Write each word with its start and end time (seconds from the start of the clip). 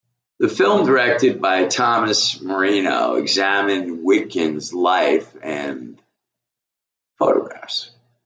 The 0.39 0.49
film, 0.49 0.87
directed 0.87 1.39
by 1.43 1.65
Thomas 1.67 2.41
Marino, 2.41 3.17
examines 3.17 3.99
Witkin's 4.03 4.73
life 4.73 5.35
and 5.43 6.01
photographs. 7.19 7.91